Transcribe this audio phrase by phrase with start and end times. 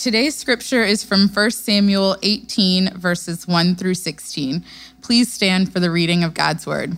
[0.00, 4.64] Today's scripture is from 1 Samuel 18, verses 1 through 16.
[5.02, 6.96] Please stand for the reading of God's word.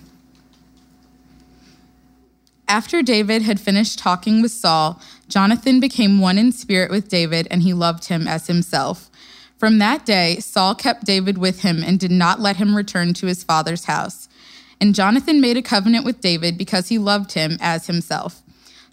[2.69, 7.65] After David had finished talking with Saul, Jonathan became one in spirit with David, and
[7.65, 9.11] he loved him as himself.
[9.59, 13.27] From that day, Saul kept David with him and did not let him return to
[13.27, 14.29] his father's house.
[14.81, 18.42] And Jonathan made a covenant with David because he loved him as himself.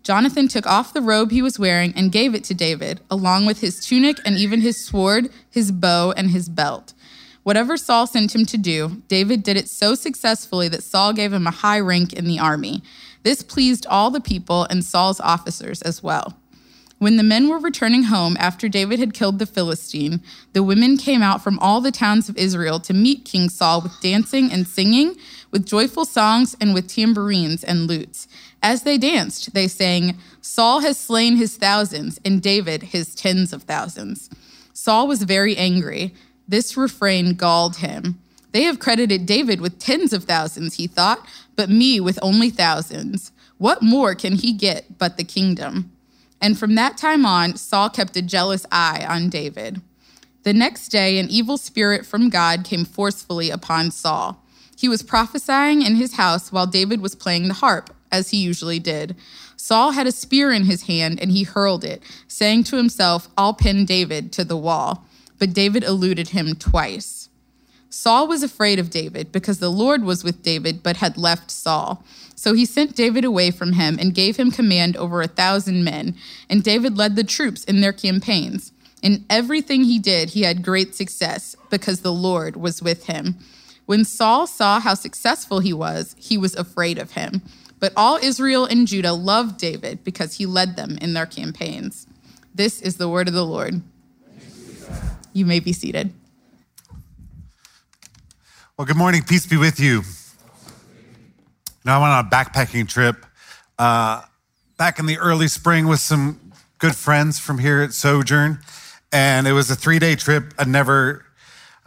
[0.09, 3.59] Jonathan took off the robe he was wearing and gave it to David, along with
[3.59, 6.95] his tunic and even his sword, his bow, and his belt.
[7.43, 11.45] Whatever Saul sent him to do, David did it so successfully that Saul gave him
[11.45, 12.81] a high rank in the army.
[13.21, 16.35] This pleased all the people and Saul's officers as well.
[16.99, 21.21] When the men were returning home after David had killed the Philistine, the women came
[21.21, 25.15] out from all the towns of Israel to meet King Saul with dancing and singing,
[25.49, 28.27] with joyful songs, and with tambourines and lutes.
[28.61, 33.63] As they danced, they sang, Saul has slain his thousands, and David his tens of
[33.63, 34.29] thousands.
[34.73, 36.13] Saul was very angry.
[36.47, 38.19] This refrain galled him.
[38.51, 41.25] They have credited David with tens of thousands, he thought,
[41.55, 43.31] but me with only thousands.
[43.57, 45.91] What more can he get but the kingdom?
[46.41, 49.81] And from that time on, Saul kept a jealous eye on David.
[50.43, 54.43] The next day, an evil spirit from God came forcefully upon Saul.
[54.79, 58.79] He was prophesying in his house while David was playing the harp, as he usually
[58.79, 59.13] did.
[59.57, 63.53] Saul had a spear in his hand, and he hurled it, saying to himself, I'll
[63.53, 65.03] pin David to the wall.
[65.37, 67.27] But David eluded him twice.
[67.89, 72.01] Saul was afraid of David because the Lord was with David but had left Saul.
[72.37, 76.15] So he sent David away from him and gave him command over a thousand men,
[76.49, 78.71] and David led the troops in their campaigns.
[79.01, 83.35] In everything he did, he had great success because the Lord was with him.
[83.89, 87.41] When Saul saw how successful he was, he was afraid of him.
[87.79, 92.05] But all Israel and Judah loved David because he led them in their campaigns.
[92.53, 93.81] This is the word of the Lord.
[95.33, 96.13] You may be seated.
[98.77, 99.23] Well, good morning.
[99.23, 100.03] Peace be with you.
[101.83, 103.25] Now, I went on a backpacking trip
[103.79, 104.21] uh,
[104.77, 108.59] back in the early spring with some good friends from here at Sojourn.
[109.11, 110.53] And it was a three day trip.
[110.59, 111.25] I'd never,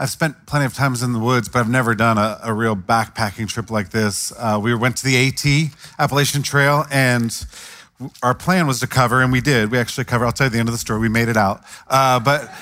[0.02, 2.74] I've spent plenty of times in the woods, but I've never done a, a real
[2.74, 4.32] backpacking trip like this.
[4.36, 7.32] Uh, we went to the AT, Appalachian Trail, and
[8.20, 9.70] our plan was to cover, and we did.
[9.70, 10.98] We actually covered outside the end of the story.
[10.98, 11.62] We made it out.
[11.86, 12.52] Uh, but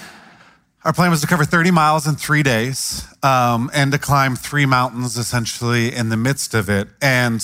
[0.85, 4.67] our plan was to cover 30 miles in three days um, and to climb three
[4.67, 6.89] mountains essentially in the midst of it.
[7.01, 7.43] And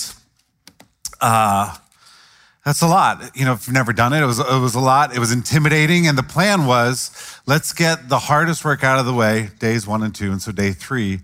[1.21, 1.75] uh,
[2.67, 3.31] that's a lot.
[3.33, 5.15] You know, if you've never done it, it was, it was a lot.
[5.15, 6.05] It was intimidating.
[6.05, 10.03] And the plan was let's get the hardest work out of the way, days one
[10.03, 10.33] and two.
[10.33, 11.21] And so day three,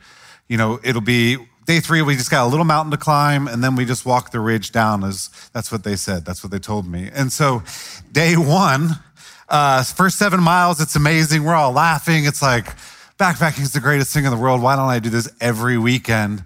[0.47, 3.61] you know, it'll be day three, we just got a little mountain to climb, and
[3.61, 5.03] then we just walk the ridge down.
[5.03, 6.23] As that's what they said.
[6.23, 7.09] That's what they told me.
[7.13, 7.61] And so,
[8.09, 8.91] day one,
[9.49, 11.43] uh, first seven miles, it's amazing.
[11.43, 12.23] We're all laughing.
[12.23, 12.67] It's like,
[13.17, 14.61] backpacking is the greatest thing in the world.
[14.61, 16.43] Why don't I do this every weekend?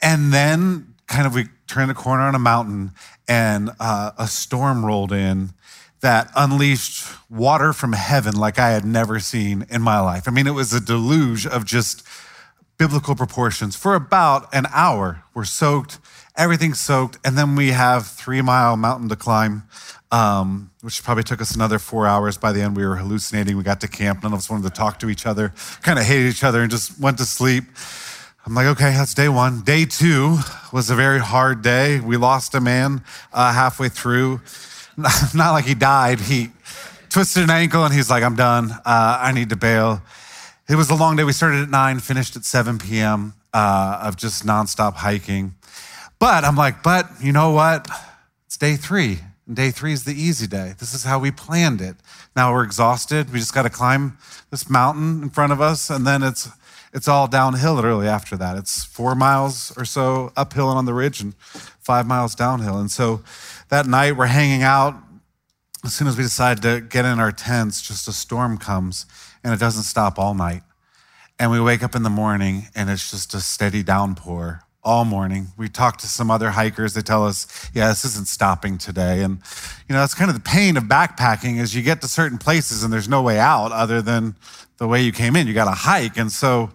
[0.00, 2.92] And then kind of we turn the corner on a mountain
[3.28, 5.50] and uh, a storm rolled in
[6.00, 10.26] that unleashed water from heaven like I had never seen in my life.
[10.26, 12.06] I mean, it was a deluge of just
[12.78, 13.76] biblical proportions.
[13.76, 15.98] For about an hour, we're soaked,
[16.36, 19.64] everything's soaked, and then we have three mile mountain to climb
[20.10, 22.38] um, which probably took us another four hours.
[22.38, 23.56] By the end, we were hallucinating.
[23.56, 24.22] We got to camp.
[24.22, 25.52] None of us wanted to talk to each other,
[25.82, 27.64] kind of hated each other, and just went to sleep.
[28.48, 29.60] I'm like, okay, that's day one.
[29.60, 30.38] Day two
[30.72, 32.00] was a very hard day.
[32.00, 34.40] We lost a man uh, halfway through.
[34.96, 36.18] Not like he died.
[36.18, 36.48] He
[37.10, 38.72] twisted an ankle and he's like, I'm done.
[38.72, 40.00] Uh, I need to bail.
[40.66, 41.24] It was a long day.
[41.24, 43.34] We started at 9, finished at 7 p.m.
[43.52, 45.54] Uh, of just nonstop hiking.
[46.18, 47.86] But I'm like, but you know what?
[48.46, 49.18] It's day three.
[49.46, 50.72] And day three is the easy day.
[50.78, 51.96] This is how we planned it.
[52.34, 53.30] Now we're exhausted.
[53.30, 54.16] We just got to climb
[54.50, 56.48] this mountain in front of us, and then it's
[56.92, 58.56] it's all downhill literally after that.
[58.56, 61.34] It's four miles or so uphill and on the ridge, and
[61.80, 62.78] five miles downhill.
[62.78, 63.22] And so
[63.68, 64.94] that night we're hanging out.
[65.84, 69.06] As soon as we decide to get in our tents, just a storm comes,
[69.44, 70.62] and it doesn't stop all night.
[71.38, 75.48] And we wake up in the morning, and it's just a steady downpour all morning.
[75.58, 76.94] We talked to some other hikers.
[76.94, 79.22] They tell us, yeah, this isn't stopping today.
[79.22, 79.38] And,
[79.86, 82.82] you know, that's kind of the pain of backpacking is you get to certain places
[82.82, 84.34] and there's no way out other than
[84.78, 85.46] the way you came in.
[85.46, 86.16] You got to hike.
[86.16, 86.70] And so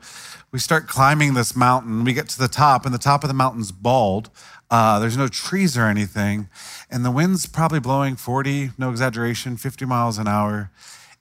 [0.51, 2.03] we start climbing this mountain.
[2.03, 4.29] We get to the top, and the top of the mountain's bald.
[4.69, 6.49] Uh, there's no trees or anything.
[6.91, 10.69] And the wind's probably blowing 40, no exaggeration, 50 miles an hour.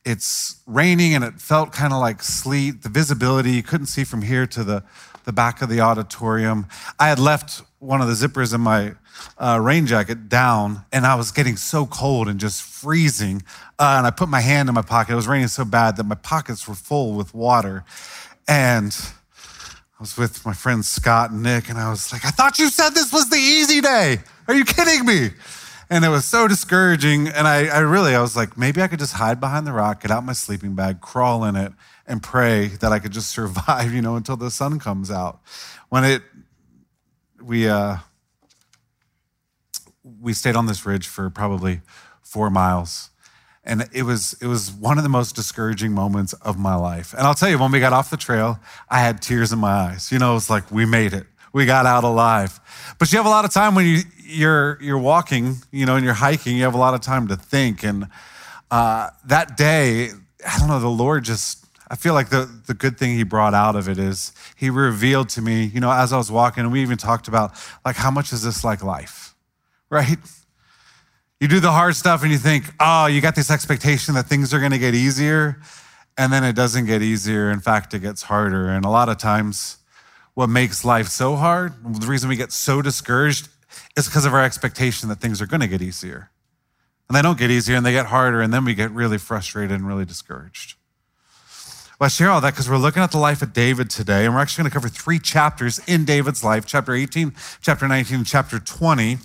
[0.05, 2.83] it's raining and it felt kind of like sleet.
[2.83, 4.83] The visibility, you couldn't see from here to the,
[5.25, 6.67] the back of the auditorium.
[6.99, 8.95] I had left one of the zippers in my
[9.39, 13.43] uh, rain jacket down and I was getting so cold and just freezing.
[13.79, 15.13] Uh, and I put my hand in my pocket.
[15.13, 17.85] It was raining so bad that my pockets were full with water.
[18.49, 18.97] And
[19.99, 22.69] I was with my friends Scott and Nick, and I was like, I thought you
[22.69, 24.19] said this was the easy day.
[24.49, 25.31] Are you kidding me?
[25.89, 27.29] And it was so discouraging.
[27.29, 30.03] And I, I really, I was like, maybe I could just hide behind the rock,
[30.03, 31.73] get out my sleeping bag, crawl in it,
[32.07, 35.41] and pray that I could just survive, you know, until the sun comes out.
[35.89, 36.23] When it,
[37.43, 37.97] we, uh,
[40.21, 41.81] we stayed on this ridge for probably
[42.23, 43.11] four miles.
[43.65, 47.13] And it was, it was one of the most discouraging moments of my life.
[47.13, 48.59] And I'll tell you, when we got off the trail,
[48.89, 50.11] I had tears in my eyes.
[50.11, 51.27] You know, it's like, we made it.
[51.53, 52.59] We got out alive.
[52.99, 56.05] But you have a lot of time when you, you're you're walking, you know, and
[56.05, 57.85] you're hiking, you have a lot of time to think.
[57.85, 58.09] And
[58.71, 60.11] uh, that day,
[60.47, 63.53] I don't know, the Lord just I feel like the, the good thing he brought
[63.53, 66.73] out of it is he revealed to me, you know, as I was walking, and
[66.73, 67.53] we even talked about
[67.85, 69.35] like how much is this like life,
[69.91, 70.17] right?
[71.39, 74.55] You do the hard stuff and you think, oh, you got this expectation that things
[74.55, 75.61] are gonna get easier,
[76.17, 77.51] and then it doesn't get easier.
[77.51, 78.71] In fact, it gets harder.
[78.71, 79.77] And a lot of times,
[80.33, 83.49] what makes life so hard, the reason we get so discouraged
[83.99, 86.31] is because of our expectation that things are to get easier.
[87.09, 89.73] And they don't get easier and they get harder, and then we get really frustrated
[89.73, 90.77] and really discouraged.
[92.03, 94.41] I share all that because we're looking at the life of David today, and we're
[94.41, 98.59] actually going to cover three chapters in David's life chapter 18, chapter 19, and chapter
[98.59, 99.19] 20.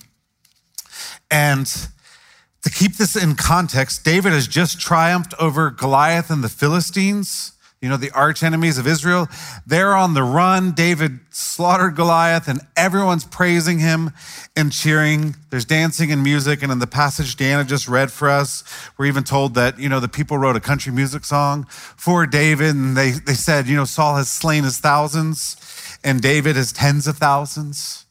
[1.31, 7.53] And to keep this in context, David has just triumphed over Goliath and the Philistines
[7.81, 9.27] you know, the arch enemies of Israel.
[9.65, 10.71] They're on the run.
[10.71, 14.11] David slaughtered Goliath, and everyone's praising him
[14.55, 15.35] and cheering.
[15.51, 16.63] There's dancing and music.
[16.63, 18.63] And in the passage Diana just read for us,
[18.97, 22.75] we're even told that, you know, the people wrote a country music song for David.
[22.75, 27.05] And they, they said, you know, Saul has slain his thousands, and David has tens
[27.05, 28.05] of thousands.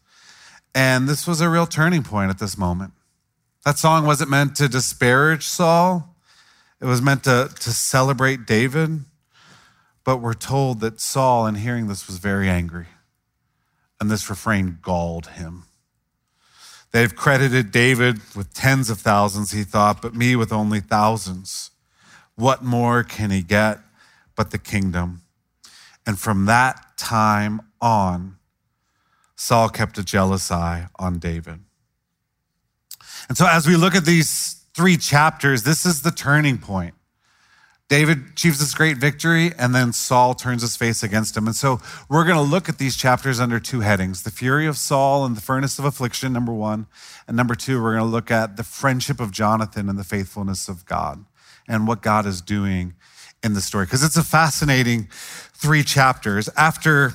[0.77, 2.93] And this was a real turning point at this moment.
[3.65, 6.15] That song wasn't meant to disparage Saul,
[6.81, 9.01] it was meant to, to celebrate David.
[10.07, 12.87] But we're told that Saul, in hearing this, was very angry,
[14.01, 15.65] and this refrain galled him.
[16.93, 21.73] They've credited David with tens of thousands, he thought, but me with only thousands.
[22.37, 23.81] What more can he get
[24.37, 25.23] but the kingdom?
[26.07, 28.37] And from that time on,
[29.35, 31.59] Saul kept a jealous eye on David.
[33.29, 36.95] And so, as we look at these three chapters, this is the turning point.
[37.89, 41.47] David achieves this great victory, and then Saul turns his face against him.
[41.47, 44.77] And so we're going to look at these chapters under two headings the fury of
[44.77, 46.87] Saul and the furnace of affliction, number one.
[47.29, 50.69] And number two, we're going to look at the friendship of Jonathan and the faithfulness
[50.69, 51.25] of God
[51.69, 52.95] and what God is doing
[53.45, 53.87] in the story.
[53.87, 55.09] Because it's a fascinating
[55.55, 56.49] three chapters.
[56.57, 57.13] After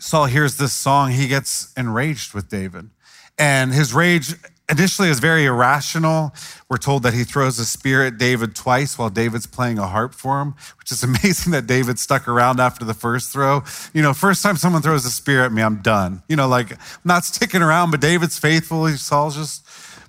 [0.00, 2.90] Saul hears this song, he gets enraged with David.
[3.38, 4.34] And his rage
[4.72, 6.34] initially is very irrational.
[6.68, 10.14] We're told that he throws a spear at David twice while David's playing a harp
[10.14, 13.62] for him, which is amazing that David stuck around after the first throw.
[13.92, 16.22] You know, first time someone throws a spear at me, I'm done.
[16.28, 18.88] You know, like I'm not sticking around, but David's faithful.
[18.88, 19.66] Saul's just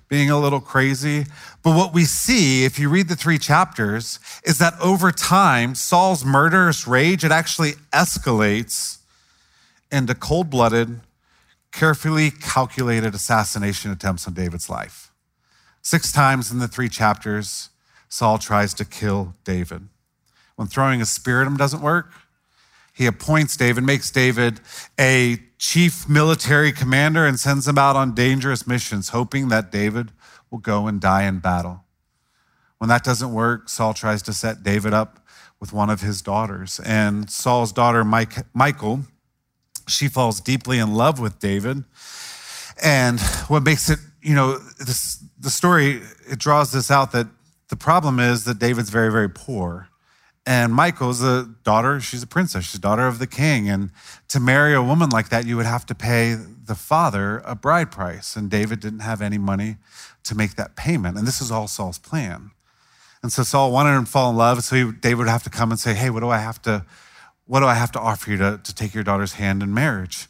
[0.08, 1.26] being a little crazy.
[1.62, 6.24] But what we see, if you read the three chapters, is that over time, Saul's
[6.24, 8.98] murderous rage, it actually escalates
[9.90, 11.00] into cold blooded
[11.74, 15.12] carefully calculated assassination attempts on David's life.
[15.82, 17.70] Six times in the three chapters,
[18.08, 19.88] Saul tries to kill David.
[20.54, 22.12] When throwing a spear at him doesn't work,
[22.92, 24.60] he appoints David, makes David
[25.00, 30.12] a chief military commander, and sends him out on dangerous missions, hoping that David
[30.50, 31.82] will go and die in battle.
[32.78, 35.26] When that doesn't work, Saul tries to set David up
[35.58, 36.80] with one of his daughters.
[36.84, 39.00] And Saul's daughter, Mike, Michal,
[39.86, 41.84] she falls deeply in love with David.
[42.82, 47.26] And what makes it, you know, this, the story, it draws this out that
[47.68, 49.88] the problem is that David's very, very poor.
[50.46, 53.68] And Michal's a daughter, she's a princess, she's a daughter of the king.
[53.68, 53.90] And
[54.28, 57.90] to marry a woman like that, you would have to pay the father a bride
[57.90, 58.36] price.
[58.36, 59.76] And David didn't have any money
[60.24, 61.16] to make that payment.
[61.16, 62.50] And this is all Saul's plan.
[63.22, 64.62] And so Saul wanted him to fall in love.
[64.64, 66.84] So he, David would have to come and say, Hey, what do I have to
[67.46, 70.26] what do I have to offer you to, to take your daughter's hand in marriage?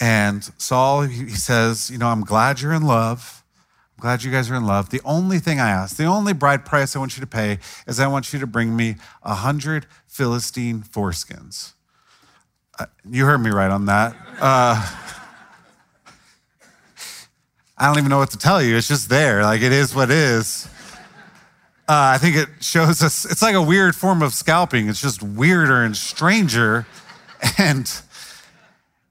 [0.00, 3.42] And Saul, he says, You know, I'm glad you're in love.
[3.96, 4.90] I'm glad you guys are in love.
[4.90, 7.98] The only thing I ask, the only bride price I want you to pay is
[7.98, 11.72] I want you to bring me a hundred Philistine foreskins.
[12.78, 14.14] Uh, you heard me right on that.
[14.40, 14.86] Uh,
[17.76, 18.76] I don't even know what to tell you.
[18.76, 19.42] It's just there.
[19.42, 20.68] Like it is what it is.
[21.88, 24.90] Uh, I think it shows us, it's like a weird form of scalping.
[24.90, 26.86] It's just weirder and stranger.
[27.56, 27.88] And,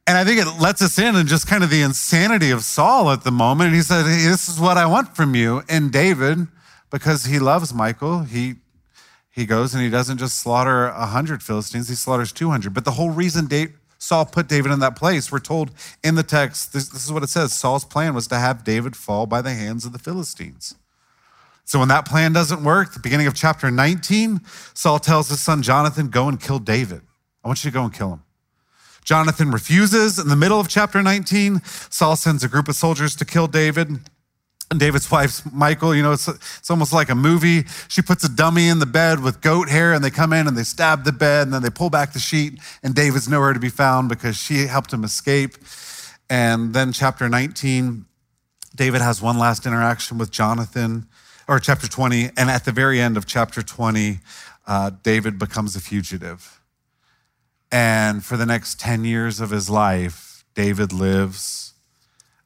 [0.05, 3.09] and I think it lets us in and just kind of the insanity of Saul
[3.09, 3.73] at the moment.
[3.73, 5.63] He said, hey, This is what I want from you.
[5.69, 6.47] And David,
[6.91, 8.55] because he loves Michael, he
[9.31, 12.73] he goes and he doesn't just slaughter 100 Philistines, he slaughters 200.
[12.73, 13.47] But the whole reason
[13.97, 15.71] Saul put David in that place, we're told
[16.03, 18.95] in the text, this, this is what it says Saul's plan was to have David
[18.95, 20.75] fall by the hands of the Philistines.
[21.67, 24.39] So when that plan doesn't work, the beginning of chapter 19,
[24.73, 27.01] Saul tells his son Jonathan, Go and kill David.
[27.43, 28.23] I want you to go and kill him.
[29.03, 30.17] Jonathan refuses.
[30.17, 33.89] In the middle of chapter 19, Saul sends a group of soldiers to kill David.
[34.71, 37.63] And David's wife, Michael, you know, it's, it's almost like a movie.
[37.89, 40.57] She puts a dummy in the bed with goat hair, and they come in and
[40.57, 43.59] they stab the bed, and then they pull back the sheet, and David's nowhere to
[43.59, 45.57] be found because she helped him escape.
[46.29, 48.05] And then, chapter 19,
[48.73, 51.07] David has one last interaction with Jonathan,
[51.47, 52.31] or chapter 20.
[52.37, 54.19] And at the very end of chapter 20,
[54.65, 56.61] uh, David becomes a fugitive.
[57.71, 61.73] And for the next 10 years of his life, David lives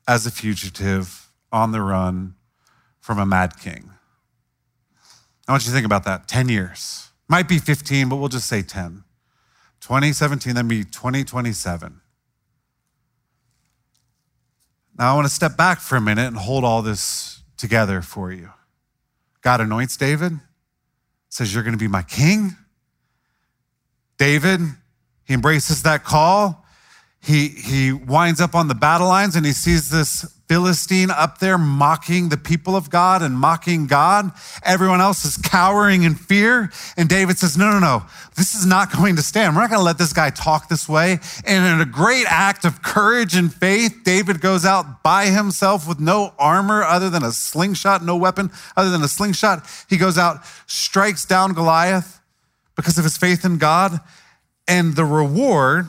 [0.07, 2.35] as a fugitive on the run
[2.99, 3.91] from a mad king.
[5.47, 7.09] I want you to think about that 10 years.
[7.27, 9.03] Might be 15, but we'll just say 10.
[9.79, 12.01] 2017, then be 2027.
[14.97, 18.31] Now I want to step back for a minute and hold all this together for
[18.31, 18.49] you.
[19.41, 20.33] God anoints David,
[21.29, 22.55] says, You're going to be my king.
[24.17, 24.61] David,
[25.23, 26.65] he embraces that call.
[27.23, 31.57] He, he winds up on the battle lines and he sees this Philistine up there
[31.57, 34.31] mocking the people of God and mocking God.
[34.63, 36.69] Everyone else is cowering in fear.
[36.97, 38.03] And David says, No, no, no,
[38.35, 39.55] this is not going to stand.
[39.55, 41.19] We're not going to let this guy talk this way.
[41.45, 46.01] And in a great act of courage and faith, David goes out by himself with
[46.01, 49.65] no armor other than a slingshot, no weapon other than a slingshot.
[49.89, 52.19] He goes out, strikes down Goliath
[52.75, 54.01] because of his faith in God.
[54.67, 55.87] And the reward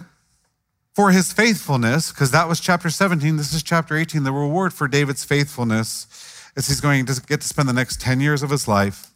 [0.92, 4.24] for his faithfulness, because that was chapter 17, this is chapter 18.
[4.24, 6.06] The reward for David's faithfulness
[6.54, 9.10] is he's going to get to spend the next 10 years of his life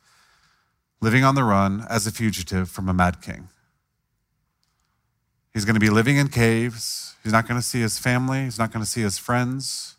[1.01, 3.49] living on the run as a fugitive from a mad king.
[5.53, 7.15] He's going to be living in caves.
[7.23, 8.45] He's not going to see his family.
[8.45, 9.97] He's not going to see his friends.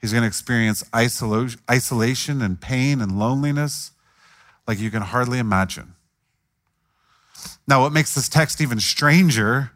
[0.00, 3.92] He's going to experience isolation and pain and loneliness
[4.66, 5.94] like you can hardly imagine.
[7.66, 9.70] Now, what makes this text even stranger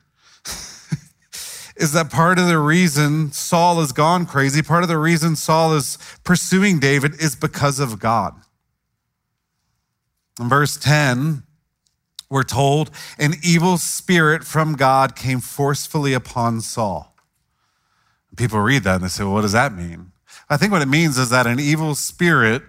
[1.78, 5.74] is that part of the reason Saul has gone crazy, part of the reason Saul
[5.74, 8.34] is pursuing David is because of God.
[10.40, 11.44] In verse 10,
[12.28, 17.14] we're told an evil spirit from God came forcefully upon Saul.
[18.36, 20.12] People read that and they say, well, what does that mean?
[20.50, 22.62] I think what it means is that an evil spirit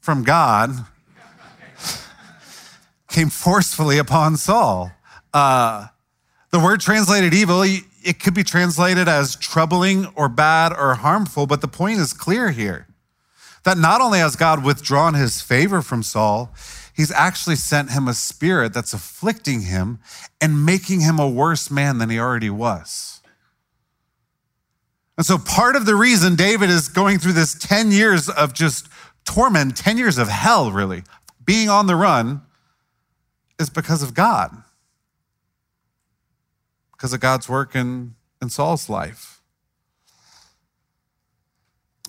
[0.00, 0.70] from God
[3.08, 4.92] came forcefully upon Saul.
[5.32, 5.88] Uh,
[6.50, 7.64] the word translated evil,
[8.08, 12.50] it could be translated as troubling or bad or harmful, but the point is clear
[12.52, 12.86] here
[13.64, 16.54] that not only has God withdrawn his favor from Saul,
[16.96, 19.98] he's actually sent him a spirit that's afflicting him
[20.40, 23.20] and making him a worse man than he already was.
[25.18, 28.88] And so, part of the reason David is going through this 10 years of just
[29.26, 31.02] torment, 10 years of hell, really,
[31.44, 32.40] being on the run,
[33.60, 34.62] is because of God
[36.98, 39.40] because of God's work in, in Saul's life.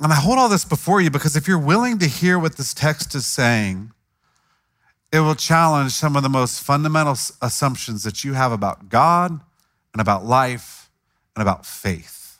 [0.01, 2.73] And I hold all this before you because if you're willing to hear what this
[2.73, 3.91] text is saying,
[5.13, 9.39] it will challenge some of the most fundamental assumptions that you have about God
[9.93, 10.89] and about life
[11.35, 12.39] and about faith.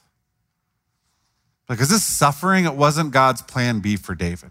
[1.68, 4.50] Because this suffering, it wasn't God's plan B for David.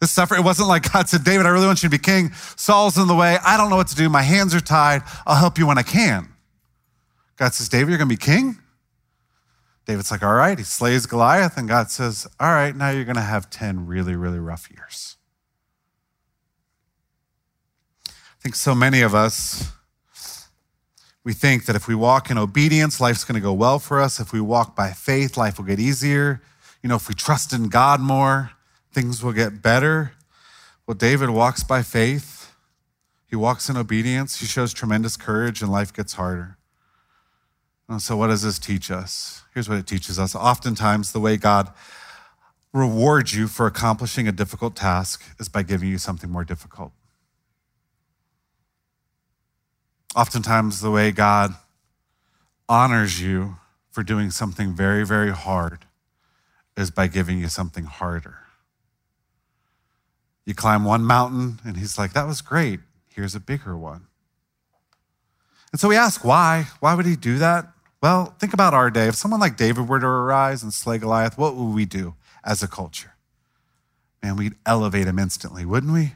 [0.00, 2.32] This suffering, it wasn't like God said, David, I really want you to be king.
[2.56, 3.38] Saul's in the way.
[3.44, 4.08] I don't know what to do.
[4.08, 5.02] My hands are tied.
[5.26, 6.28] I'll help you when I can.
[7.40, 8.58] God says, David, you're going to be king?
[9.86, 10.58] David's like, all right.
[10.58, 14.14] He slays Goliath, and God says, all right, now you're going to have 10 really,
[14.14, 15.16] really rough years.
[18.06, 19.72] I think so many of us,
[21.24, 24.20] we think that if we walk in obedience, life's going to go well for us.
[24.20, 26.42] If we walk by faith, life will get easier.
[26.82, 28.50] You know, if we trust in God more,
[28.92, 30.12] things will get better.
[30.86, 32.52] Well, David walks by faith.
[33.26, 34.40] He walks in obedience.
[34.40, 36.58] He shows tremendous courage, and life gets harder.
[37.98, 39.42] So, what does this teach us?
[39.52, 40.36] Here's what it teaches us.
[40.36, 41.72] Oftentimes, the way God
[42.72, 46.92] rewards you for accomplishing a difficult task is by giving you something more difficult.
[50.14, 51.54] Oftentimes, the way God
[52.68, 53.56] honors you
[53.90, 55.86] for doing something very, very hard
[56.76, 58.38] is by giving you something harder.
[60.46, 62.78] You climb one mountain, and he's like, That was great.
[63.08, 64.06] Here's a bigger one.
[65.72, 66.68] And so we ask, why?
[66.80, 67.68] Why would he do that?
[68.02, 69.08] Well, think about our day.
[69.08, 72.62] If someone like David were to arise and slay Goliath, what would we do as
[72.62, 73.14] a culture?
[74.22, 76.14] Man, we'd elevate him instantly, wouldn't we?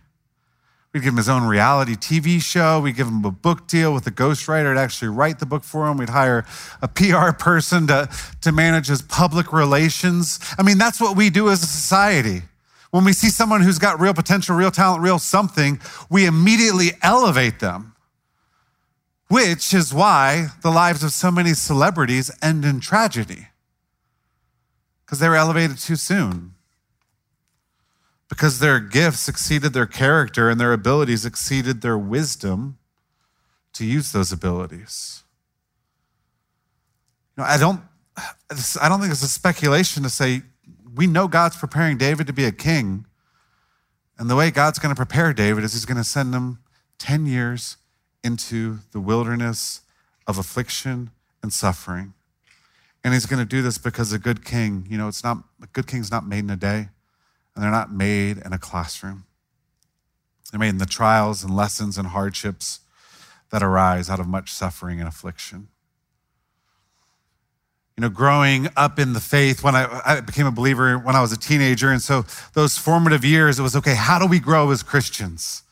[0.93, 2.81] We'd give him his own reality TV show.
[2.81, 5.89] We'd give him a book deal with a ghostwriter to actually write the book for
[5.89, 5.99] him.
[5.99, 6.47] We'd hire
[6.81, 8.09] a PR person to,
[8.43, 10.39] to manage his public relations.
[10.57, 12.43] I mean, that's what we do as a society.
[12.93, 17.59] When we see someone who's got real potential, real talent, real something, we immediately elevate
[17.59, 17.94] them
[19.35, 23.49] which is why the lives of so many celebrities end in tragedy
[25.05, 26.55] because they were elevated too soon.
[28.29, 32.79] Because their gifts exceeded their character and their abilities exceeded their wisdom
[33.73, 35.25] to use those abilities.
[37.37, 37.81] You know, I don't,
[38.81, 40.43] I don't think it's a speculation to say
[40.95, 43.05] we know God's preparing David to be a king.
[44.17, 46.61] And the way God's going to prepare David is he's going to send him
[46.99, 47.79] 10 years
[48.25, 49.83] into the wilderness
[50.27, 51.11] of affliction
[51.43, 52.15] and suffering.
[53.05, 55.67] And he's going to do this because a good king, you know, it's not, a
[55.67, 56.89] good king's not made in a day,
[57.55, 59.27] and they're not made in a classroom.
[60.51, 62.81] They're made in the trials and lessons and hardships
[63.51, 65.69] that arise out of much suffering and affliction.
[67.97, 71.21] You know, growing up in the faith, when I, I became a believer when I
[71.21, 74.71] was a teenager, and so those formative years, it was okay, how do we grow
[74.71, 75.63] as Christians?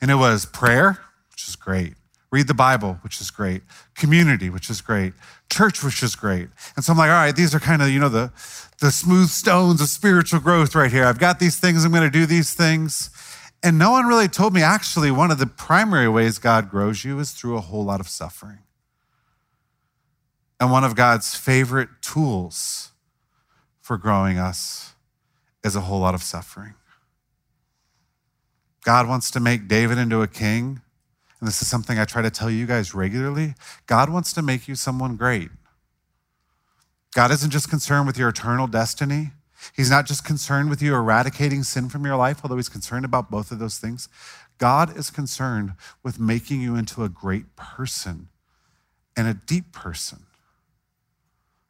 [0.00, 0.98] And it was prayer,
[1.30, 1.94] which is great
[2.32, 3.62] read the Bible, which is great,
[3.94, 5.12] community, which is great,
[5.50, 6.48] church, which is great.
[6.74, 8.32] And so I'm like, all right, these are kind of, you know, the,
[8.80, 11.04] the smooth stones of spiritual growth right here.
[11.04, 13.10] I've got these things, I'm going to do these things.
[13.62, 17.20] And no one really told me actually one of the primary ways God grows you
[17.20, 18.60] is through a whole lot of suffering.
[20.58, 22.92] And one of God's favorite tools
[23.80, 24.94] for growing us
[25.62, 26.74] is a whole lot of suffering.
[28.84, 30.80] God wants to make David into a king
[31.42, 33.56] and this is something I try to tell you guys regularly,
[33.88, 35.50] God wants to make you someone great.
[37.16, 39.32] God isn't just concerned with your eternal destiny.
[39.74, 43.28] He's not just concerned with you eradicating sin from your life, although he's concerned about
[43.28, 44.08] both of those things.
[44.58, 45.72] God is concerned
[46.04, 48.28] with making you into a great person
[49.16, 50.26] and a deep person,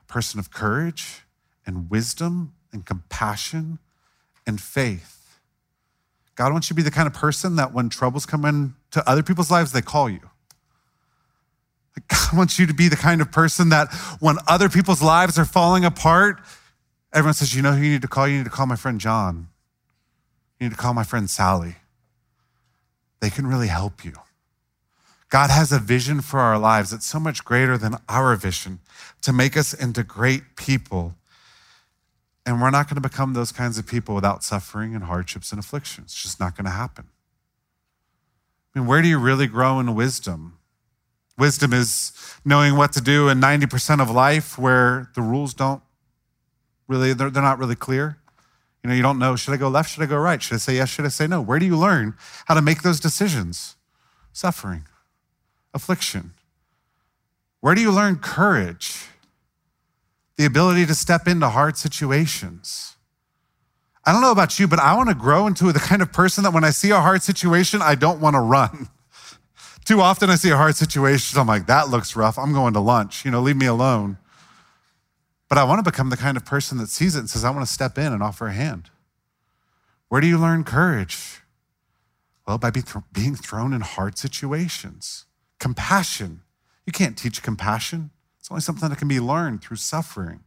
[0.03, 1.23] a person of courage
[1.65, 3.79] and wisdom and compassion
[4.47, 5.41] and faith.
[6.35, 9.23] God wants you to be the kind of person that when troubles come into other
[9.23, 10.21] people's lives, they call you.
[12.09, 15.45] God wants you to be the kind of person that when other people's lives are
[15.45, 16.41] falling apart,
[17.13, 18.27] everyone says, You know who you need to call?
[18.29, 19.49] You need to call my friend John.
[20.59, 21.77] You need to call my friend Sally.
[23.21, 24.15] They can really help you.
[25.29, 28.81] God has a vision for our lives that's so much greater than our vision
[29.23, 31.15] to make us into great people
[32.45, 35.61] and we're not going to become those kinds of people without suffering and hardships and
[35.61, 36.07] afflictions.
[36.07, 37.07] It's just not going to happen.
[38.75, 40.59] I mean, where do you really grow in wisdom?
[41.39, 42.13] Wisdom is
[42.45, 45.83] knowing what to do in 90% of life where the rules don't
[46.89, 48.19] really, they're, they're not really clear.
[48.83, 49.91] You know, you don't know, should I go left?
[49.91, 50.43] Should I go right?
[50.43, 50.89] Should I say yes?
[50.89, 51.41] Should I say no?
[51.41, 52.15] Where do you learn
[52.47, 53.77] how to make those decisions?
[54.33, 54.87] Suffering,
[55.73, 56.33] affliction.
[57.61, 59.07] Where do you learn courage?
[60.37, 62.97] the ability to step into hard situations.
[64.05, 66.43] I don't know about you, but I want to grow into the kind of person
[66.45, 68.89] that when I see a hard situation, I don't want to run.
[69.85, 72.39] Too often I see a hard situation, I'm like, that looks rough.
[72.39, 73.25] I'm going to lunch.
[73.25, 74.19] You know, leave me alone.
[75.49, 77.51] But I want to become the kind of person that sees it and says, I
[77.51, 78.91] want to step in and offer a hand.
[80.09, 81.43] Where do you learn courage?
[82.47, 85.27] Well, by being thrown in hard situations.
[85.61, 86.41] Compassion.
[86.87, 88.11] You can't teach compassion.
[88.41, 90.41] It's only something that can be learned through suffering.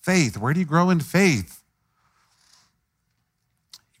[0.00, 1.62] Faith, where do you grow in faith?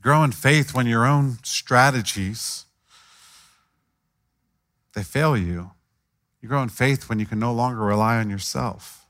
[0.00, 2.66] Grow in faith when your own strategies
[4.98, 5.70] they fail you.
[6.40, 9.06] You grow in faith when you can no longer rely on yourself.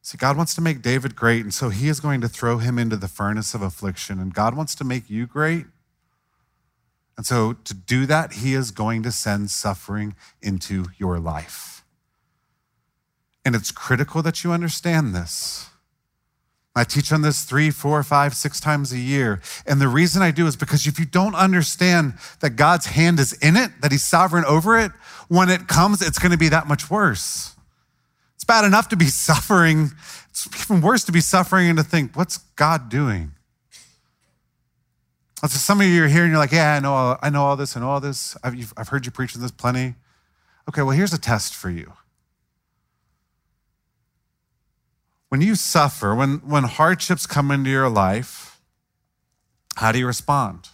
[0.00, 2.78] See, God wants to make David great, and so he is going to throw him
[2.78, 4.18] into the furnace of affliction.
[4.18, 5.66] And God wants to make you great.
[7.18, 11.84] And so to do that, he is going to send suffering into your life.
[13.44, 15.68] And it's critical that you understand this.
[16.78, 19.40] I teach on this three, four, five, six times a year.
[19.66, 23.32] And the reason I do is because if you don't understand that God's hand is
[23.32, 24.92] in it, that He's sovereign over it,
[25.26, 27.56] when it comes, it's going to be that much worse.
[28.36, 29.90] It's bad enough to be suffering.
[30.30, 33.32] It's even worse to be suffering and to think, what's God doing?
[35.42, 37.44] So some of you are here and you're like, yeah, I know all, I know
[37.44, 38.36] all this and all this.
[38.44, 39.96] I've, I've heard you preaching this plenty.
[40.68, 41.92] Okay, well, here's a test for you.
[45.28, 48.60] When you suffer, when, when hardships come into your life,
[49.76, 50.68] how do you respond?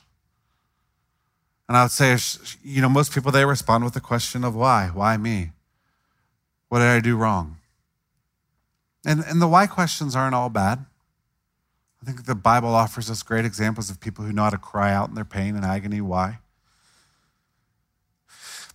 [1.68, 2.16] And I would say,
[2.62, 4.90] you know, most people, they respond with the question of why?
[4.92, 5.52] Why me?
[6.68, 7.56] What did I do wrong?
[9.04, 10.84] And, and the why questions aren't all bad.
[12.02, 14.92] I think the Bible offers us great examples of people who know how to cry
[14.92, 16.02] out in their pain and agony.
[16.02, 16.38] Why?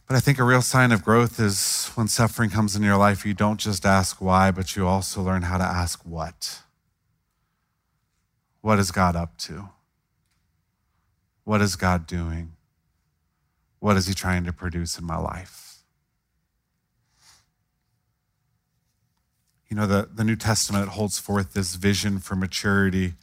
[0.07, 3.25] But I think a real sign of growth is when suffering comes in your life,
[3.25, 6.61] you don't just ask why, but you also learn how to ask what.
[8.61, 9.67] What is God up to?
[11.43, 12.53] What is God doing?
[13.79, 15.83] What is He trying to produce in my life?
[19.67, 23.15] You know, the, the New Testament holds forth this vision for maturity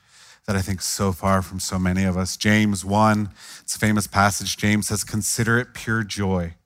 [0.46, 2.36] that I think so far from so many of us.
[2.36, 3.30] James 1,
[3.62, 4.58] it's a famous passage.
[4.58, 6.56] James says, Consider it pure joy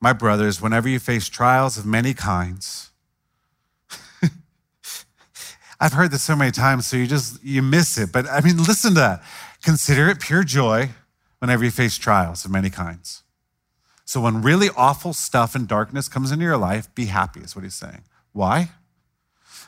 [0.00, 2.90] my brothers, whenever you face trials of many kinds,
[5.80, 8.10] I've heard this so many times, so you just you miss it.
[8.10, 9.22] But I mean, listen to that.
[9.62, 10.90] Consider it pure joy
[11.38, 13.22] whenever you face trials of many kinds.
[14.04, 17.62] So when really awful stuff and darkness comes into your life, be happy, is what
[17.62, 18.02] he's saying.
[18.32, 18.70] Why?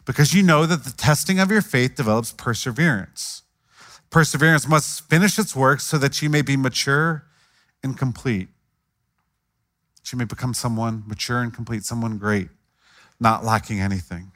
[0.05, 3.42] Because you know that the testing of your faith develops perseverance.
[4.11, 7.25] Perseverance must finish its work so that you may be mature
[7.85, 8.49] and complete
[10.11, 12.49] you may become someone mature and complete, someone great,
[13.21, 14.33] not lacking anything.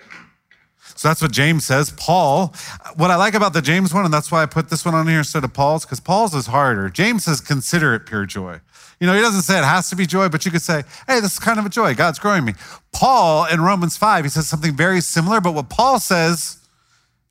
[0.95, 1.91] So that's what James says.
[1.91, 2.55] Paul,
[2.97, 5.09] what I like about the James one, and that's why I put this one on
[5.09, 6.89] here instead of Paul's, because Paul's is harder.
[6.89, 8.61] James says, consider it pure joy.
[9.01, 11.21] You know, he doesn't say it has to be joy, but you could say, hey,
[11.21, 11.95] this is kind of a joy.
[11.95, 12.55] God's growing me.
[12.93, 16.59] Paul in Romans 5, he says something very similar, but what Paul says,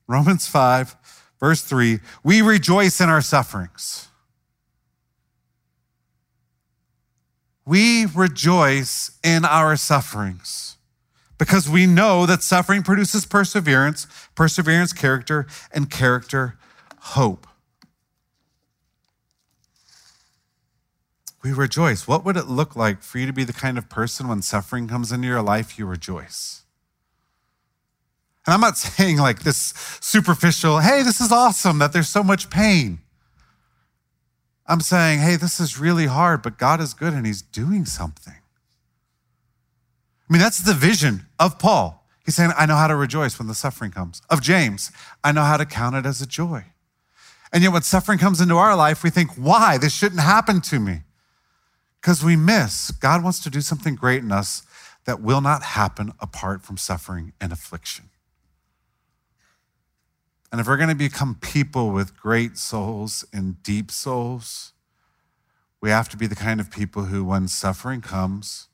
[0.08, 0.96] Romans 5,
[1.40, 4.10] verse 3, we rejoice in our sufferings.
[7.66, 10.78] We rejoice in our sufferings
[11.38, 16.58] because we know that suffering produces perseverance, perseverance, character, and character,
[17.00, 17.48] hope.
[21.44, 22.08] We rejoice.
[22.08, 24.88] What would it look like for you to be the kind of person when suffering
[24.88, 26.64] comes into your life, you rejoice?
[28.46, 32.50] And I'm not saying like this superficial, hey, this is awesome that there's so much
[32.50, 33.00] pain.
[34.68, 38.34] I'm saying, hey, this is really hard, but God is good and He's doing something.
[40.28, 42.04] I mean, that's the vision of Paul.
[42.26, 44.22] He's saying, I know how to rejoice when the suffering comes.
[44.30, 44.92] Of James,
[45.24, 46.66] I know how to count it as a joy.
[47.54, 49.78] And yet, when suffering comes into our life, we think, why?
[49.78, 51.02] This shouldn't happen to me.
[52.02, 52.92] Because we miss.
[52.92, 54.64] God wants to do something great in us
[55.06, 58.10] that will not happen apart from suffering and affliction.
[60.56, 64.72] And if we're going to become people with great souls and deep souls,
[65.82, 68.70] we have to be the kind of people who, when suffering comes,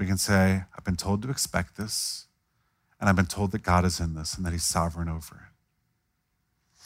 [0.00, 2.26] we can say, I've been told to expect this,
[2.98, 5.48] and I've been told that God is in this and that He's sovereign over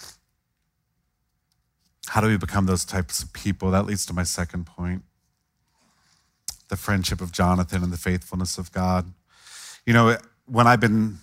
[0.03, 0.07] it.
[2.09, 3.70] How do we become those types of people?
[3.70, 5.03] That leads to my second point
[6.68, 9.14] the friendship of Jonathan and the faithfulness of God.
[9.87, 11.20] You know, when I've been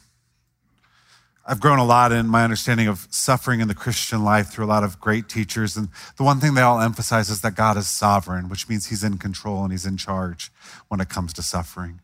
[1.46, 4.68] I've grown a lot in my understanding of suffering in the Christian life through a
[4.68, 5.76] lot of great teachers.
[5.76, 9.04] And the one thing they all emphasize is that God is sovereign, which means he's
[9.04, 10.52] in control and he's in charge
[10.88, 12.00] when it comes to suffering.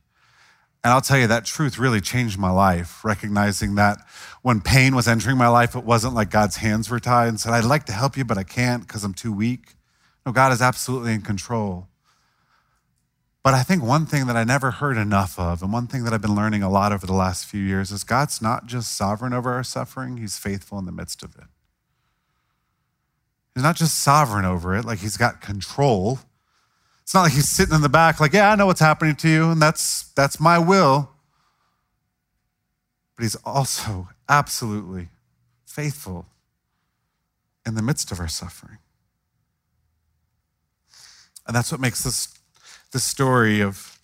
[0.84, 3.99] And I'll tell you, that truth really changed my life, recognizing that
[4.41, 7.52] when pain was entering my life, it wasn't like God's hands were tied and said,
[7.52, 9.75] I'd like to help you, but I can't because I'm too weak.
[10.25, 11.88] No, God is absolutely in control.
[13.49, 16.13] But I think one thing that I never heard enough of, and one thing that
[16.13, 19.33] I've been learning a lot over the last few years, is God's not just sovereign
[19.33, 21.45] over our suffering, He's faithful in the midst of it.
[23.55, 26.19] He's not just sovereign over it, like He's got control.
[27.01, 29.27] It's not like He's sitting in the back, like, yeah, I know what's happening to
[29.27, 31.09] you, and that's, that's my will.
[33.15, 35.09] But He's also absolutely
[35.65, 36.27] faithful
[37.65, 38.77] in the midst of our suffering.
[41.47, 42.38] And that's what makes this
[42.91, 43.99] the story of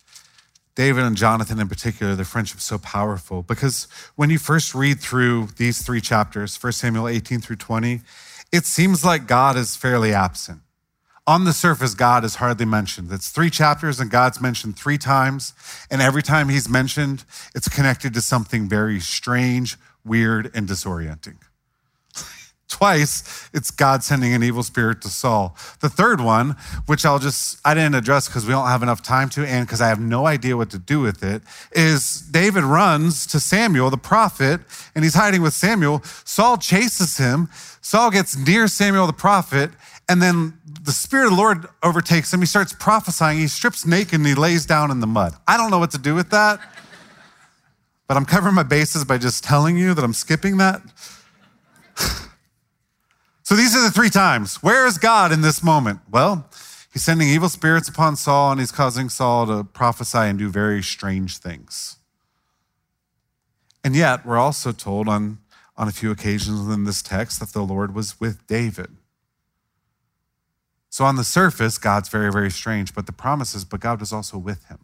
[0.75, 5.47] David and Jonathan in particular, their friendship so powerful because when you first read through
[5.57, 8.01] these three chapters, 1 Samuel 18 through 20,
[8.51, 10.61] it seems like God is fairly absent.
[11.27, 13.11] On the surface, God is hardly mentioned.
[13.11, 15.53] It's three chapters and God's mentioned three times.
[15.89, 17.23] And every time he's mentioned,
[17.55, 21.37] it's connected to something very strange, weird, and disorienting.
[22.75, 25.55] Twice, it's God sending an evil spirit to Saul.
[25.79, 26.57] The third one,
[26.87, 29.79] which I'll just, I didn't address because we don't have enough time to, and because
[29.79, 33.97] I have no idea what to do with it, is David runs to Samuel, the
[33.97, 34.59] prophet,
[34.93, 36.01] and he's hiding with Samuel.
[36.25, 37.47] Saul chases him.
[37.79, 39.71] Saul gets near Samuel, the prophet,
[40.09, 42.41] and then the Spirit of the Lord overtakes him.
[42.41, 43.39] He starts prophesying.
[43.39, 45.33] He strips naked and he lays down in the mud.
[45.47, 46.59] I don't know what to do with that,
[48.05, 50.81] but I'm covering my bases by just telling you that I'm skipping that.
[53.45, 54.57] So these are the three times.
[54.57, 56.01] Where is God in this moment?
[56.11, 56.49] Well,
[56.95, 60.81] He's sending evil spirits upon Saul and he's causing Saul to prophesy and do very
[60.81, 61.97] strange things.
[63.83, 65.39] And yet, we're also told on,
[65.75, 68.95] on a few occasions in this text that the Lord was with David.
[70.89, 74.13] So, on the surface, God's very, very strange, but the promise is, but God was
[74.13, 74.79] also with him.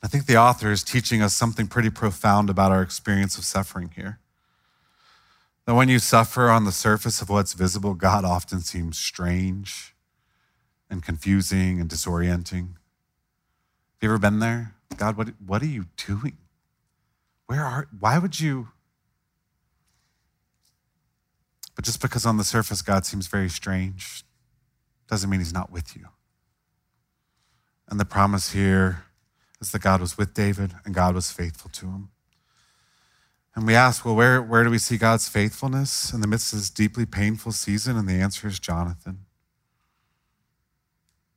[0.00, 3.90] I think the author is teaching us something pretty profound about our experience of suffering
[3.96, 4.20] here.
[5.66, 9.94] That when you suffer on the surface of what's visible, God often seems strange
[10.90, 12.74] and confusing and disorienting.
[12.74, 14.74] Have you ever been there?
[14.96, 16.36] God, what, what are you doing?
[17.46, 18.68] Where are, why would you?
[21.74, 24.24] But just because on the surface God seems very strange
[25.08, 26.08] doesn't mean he's not with you.
[27.88, 29.04] And the promise here
[29.60, 32.08] is that God was with David and God was faithful to him.
[33.54, 36.58] And we ask, well, where, where do we see God's faithfulness in the midst of
[36.58, 37.96] this deeply painful season?
[37.96, 39.20] And the answer is Jonathan.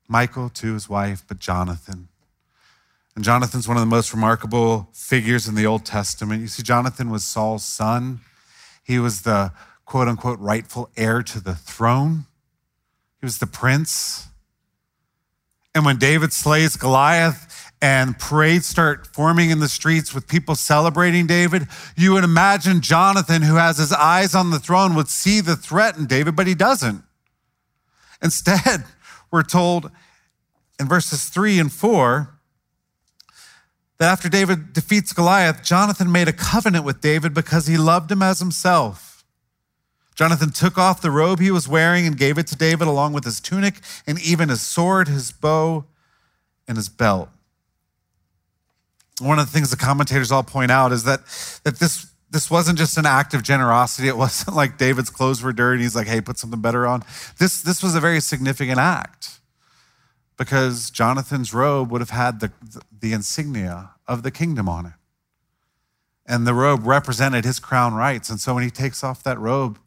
[0.08, 2.08] Michael to his wife, but Jonathan.
[3.16, 6.42] And Jonathan's one of the most remarkable figures in the Old Testament.
[6.42, 8.22] You see, Jonathan was Saul's son.
[8.84, 9.52] He was the
[9.86, 12.26] quote unquote rightful heir to the throne,
[13.20, 14.28] he was the prince.
[15.74, 21.28] And when David slays Goliath and parades start forming in the streets with people celebrating
[21.28, 25.56] David, you would imagine Jonathan, who has his eyes on the throne, would see the
[25.56, 27.04] threat in David, but he doesn't.
[28.22, 28.86] Instead,
[29.32, 29.92] we're told
[30.80, 32.40] in verses three and four
[34.00, 38.22] that after David defeats Goliath, Jonathan made a covenant with David because he loved him
[38.22, 39.24] as himself.
[40.16, 43.24] Jonathan took off the robe he was wearing and gave it to David along with
[43.24, 43.76] his tunic
[44.08, 45.86] and even his sword, his bow,
[46.68, 47.30] and his belt.
[49.20, 51.22] One of the things the commentators all point out is that,
[51.64, 54.08] that this, this wasn't just an act of generosity.
[54.08, 55.84] It wasn't like David's clothes were dirty.
[55.84, 57.04] He's like, hey, put something better on.
[57.40, 59.40] This, this was a very significant act
[60.38, 62.52] because Jonathan's robe would have had the,
[63.00, 64.94] the insignia of the kingdom on it.
[66.28, 68.30] And the robe represented his crown rights.
[68.30, 69.80] And so when he takes off that robe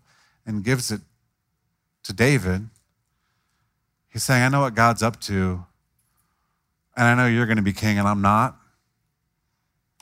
[0.47, 1.03] and gives it
[2.03, 2.69] to David,
[4.09, 5.65] he's saying, I know what God's up to,
[6.97, 8.60] and I know you're going to be king, and I'm not.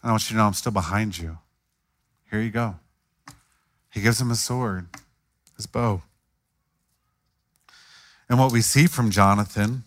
[0.03, 1.39] I want you to know I'm still behind you.
[2.31, 2.77] Here you go.
[3.93, 4.87] He gives him his sword,
[5.57, 6.03] his bow.
[8.29, 9.85] And what we see from Jonathan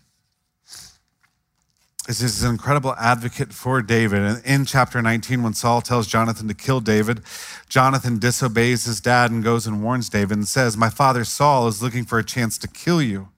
[2.08, 4.21] is he's an incredible advocate for David.
[4.21, 7.21] And in chapter 19, when Saul tells Jonathan to kill David,
[7.69, 11.82] Jonathan disobeys his dad and goes and warns David and says, My father Saul is
[11.82, 13.30] looking for a chance to kill you.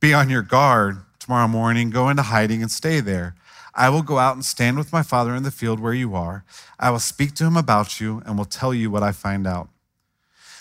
[0.00, 3.34] Be on your guard tomorrow morning, go into hiding and stay there.
[3.74, 6.44] I will go out and stand with my father in the field where you are.
[6.78, 9.68] I will speak to him about you and will tell you what I find out.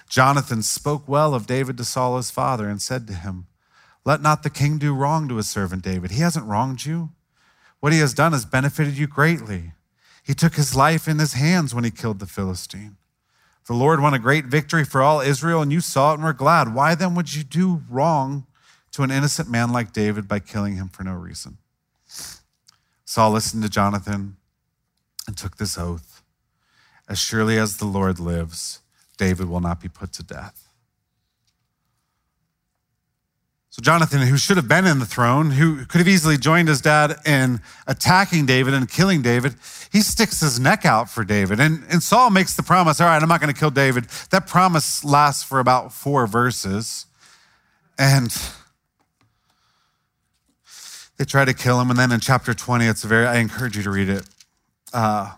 [0.08, 3.45] Jonathan spoke well of David to Saul his father and said to him,
[4.04, 6.12] Let not the king do wrong to his servant David.
[6.12, 7.12] He hasn't wronged you.
[7.80, 9.74] What he has done has benefited you greatly.
[10.24, 12.98] He took his life in his hands when he killed the Philistine.
[13.67, 16.34] The Lord won a great victory for all Israel, and you saw it and were
[16.34, 16.74] glad.
[16.74, 18.48] Why then would you do wrong
[18.93, 21.59] to an innocent man like David by killing him for no reason?
[23.10, 24.38] Saul listened to Jonathan
[25.26, 26.22] and took this oath
[27.08, 28.82] As surely as the Lord lives,
[29.17, 30.69] David will not be put to death.
[33.72, 36.82] So, Jonathan, who should have been in the throne, who could have easily joined his
[36.82, 39.56] dad in attacking David and killing David,
[39.91, 41.60] he sticks his neck out for David.
[41.60, 44.06] And, and Saul makes the promise all right, I'm not going to kill David.
[44.30, 47.08] That promise lasts for about four verses.
[47.98, 48.32] And
[51.20, 51.92] they try to kill him.
[51.92, 54.24] And then in chapter 20, it's very, I encourage you to read it.
[54.92, 55.34] Uh,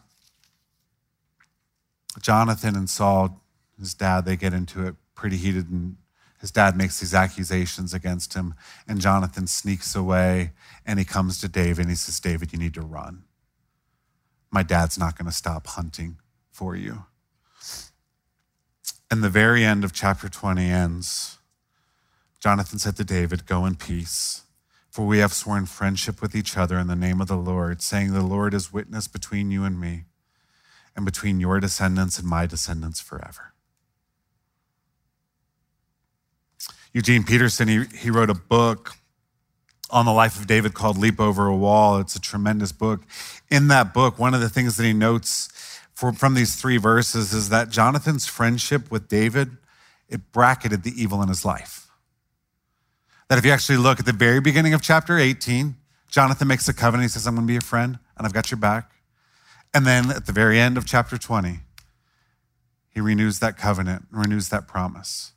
[2.22, 3.42] Jonathan and Saul,
[3.78, 5.98] his dad, they get into it pretty heated and
[6.40, 8.56] his dad makes these accusations against him,
[8.88, 10.54] and Jonathan sneaks away
[10.88, 13.26] and he comes to David and he says, David, you need to run.
[14.50, 16.18] My dad's not going to stop hunting
[16.52, 17.06] for you.
[19.12, 21.38] And the very end of chapter 20 ends.
[22.40, 24.42] Jonathan said to David, Go in peace,
[24.92, 28.12] for we have sworn friendship with each other in the name of the Lord, saying,
[28.12, 30.04] The Lord is witness between you and me,
[30.96, 33.54] and between your descendants and my descendants forever.
[36.92, 38.92] Eugene Peterson, he, he wrote a book
[39.90, 41.98] on the life of David called Leap Over a Wall.
[42.00, 43.02] It's a tremendous book.
[43.50, 47.32] In that book, one of the things that he notes for, from these three verses
[47.32, 49.56] is that Jonathan's friendship with David,
[50.10, 51.91] it bracketed the evil in his life.
[53.32, 55.78] That if you actually look at the very beginning of chapter 18,
[56.10, 57.06] Jonathan makes a covenant.
[57.06, 58.92] He says, I'm going to be your friend and I've got your back.
[59.74, 61.62] And then at the very end of chapter 20,
[62.90, 65.32] he renews that covenant, renews that promise.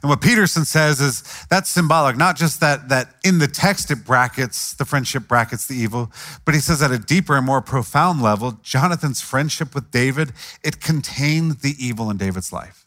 [0.00, 4.04] And what Peterson says is that's symbolic, not just that, that in the text it
[4.04, 6.12] brackets, the friendship brackets the evil,
[6.44, 10.80] but he says at a deeper and more profound level, Jonathan's friendship with David, it
[10.80, 12.86] contained the evil in David's life.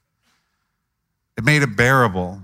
[1.38, 2.44] It made it bearable.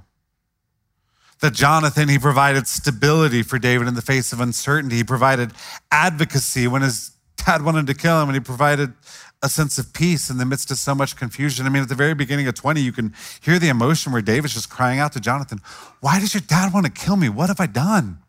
[1.42, 4.98] That Jonathan, he provided stability for David in the face of uncertainty.
[4.98, 5.54] He provided
[5.90, 8.94] advocacy when his dad wanted to kill him, and he provided
[9.42, 11.66] a sense of peace in the midst of so much confusion.
[11.66, 14.54] I mean, at the very beginning of 20, you can hear the emotion where David's
[14.54, 15.60] just crying out to Jonathan,
[16.02, 17.30] Why does your dad want to kill me?
[17.30, 18.20] What have I done?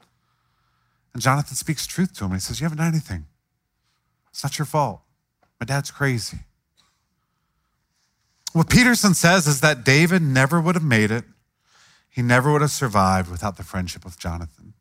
[1.12, 2.30] And Jonathan speaks truth to him.
[2.30, 3.26] And he says, You haven't done anything.
[4.30, 5.00] It's not your fault.
[5.58, 6.38] My dad's crazy.
[8.52, 11.24] What Peterson says is that David never would have made it,
[12.10, 14.74] he never would have survived without the friendship of Jonathan.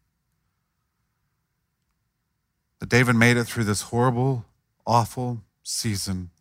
[2.80, 4.46] That David made it through this horrible,
[4.86, 6.32] awful, season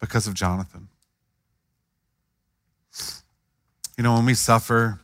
[0.00, 0.88] because of Jonathan.
[3.98, 5.00] You know, when we suffer,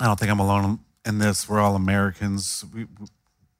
[0.00, 1.48] I don't think I'm alone in this.
[1.48, 2.64] We're all Americans.
[2.74, 2.86] We,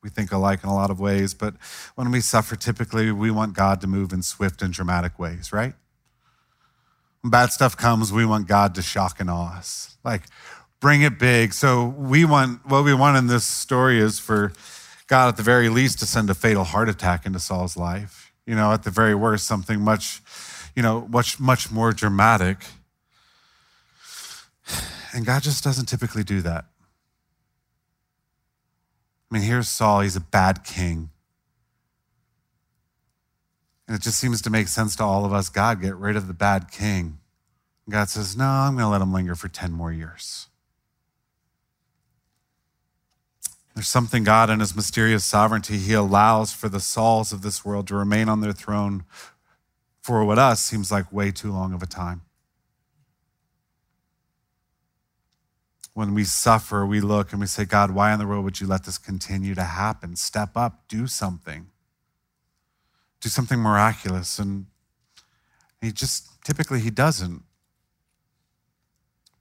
[0.03, 1.55] we think alike in a lot of ways, but
[1.95, 5.75] when we suffer, typically we want God to move in swift and dramatic ways, right?
[7.23, 9.97] When bad stuff comes, we want God to shock and awe us.
[10.05, 10.23] Like,
[10.81, 11.55] bring it big.
[11.55, 14.53] So we want, what we want in this story is for
[15.07, 18.55] God at the very least to send a fatal heart attack into Saul's life you
[18.55, 20.21] know, at the very worst, something much,
[20.75, 22.59] you know, much, much more dramatic.
[25.15, 26.65] And God just doesn't typically do that.
[29.31, 31.11] I mean, here's Saul, he's a bad king.
[33.93, 36.27] And it just seems to make sense to all of us God, get rid of
[36.27, 37.19] the bad king.
[37.91, 40.49] God says, No, I'm going to let him linger for 10 more years.
[43.75, 47.87] There's something God in his mysterious sovereignty, he allows for the Sauls of this world
[47.89, 49.05] to remain on their throne
[50.01, 52.23] for what us seems like way too long of a time.
[55.93, 58.67] When we suffer, we look and we say, God, why in the world would you
[58.67, 60.17] let this continue to happen?
[60.17, 61.72] Step up, do something.
[63.23, 64.39] Do something miraculous.
[64.39, 64.67] And
[65.81, 67.43] he just typically he doesn't.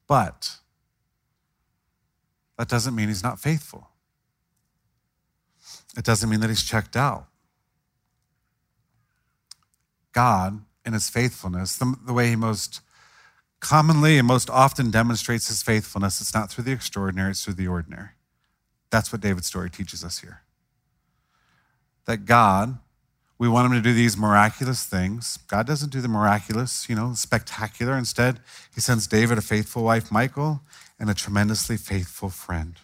[0.07, 0.57] But
[2.57, 3.89] that doesn't mean he's not faithful.
[5.97, 7.27] It doesn't mean that he's checked out.
[10.13, 12.81] God, in his faithfulness, the, the, way he most
[13.59, 17.67] commonly and most often demonstrates his faithfulness, it's not through the extraordinary, it's through the
[17.67, 18.09] ordinary.
[18.89, 20.41] That's what David's story teaches us here.
[22.05, 22.79] That God,
[23.41, 25.39] we want him to do these miraculous things.
[25.47, 27.97] God doesn't do the miraculous, you know, spectacular.
[27.97, 28.39] Instead,
[28.75, 30.61] he sends David a faithful wife, Michal,
[30.99, 32.75] and a tremendously faithful friend.